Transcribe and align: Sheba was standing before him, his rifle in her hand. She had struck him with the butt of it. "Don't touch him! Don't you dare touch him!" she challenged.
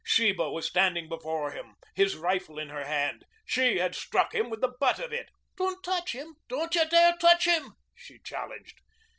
Sheba 0.03 0.49
was 0.49 0.65
standing 0.65 1.07
before 1.07 1.51
him, 1.51 1.75
his 1.93 2.17
rifle 2.17 2.57
in 2.57 2.69
her 2.69 2.85
hand. 2.85 3.23
She 3.45 3.77
had 3.77 3.93
struck 3.93 4.33
him 4.33 4.49
with 4.49 4.59
the 4.59 4.73
butt 4.79 4.97
of 4.97 5.13
it. 5.13 5.29
"Don't 5.57 5.83
touch 5.83 6.13
him! 6.13 6.37
Don't 6.47 6.73
you 6.73 6.89
dare 6.89 7.15
touch 7.17 7.45
him!" 7.45 7.75
she 7.93 8.17
challenged. 8.17 8.81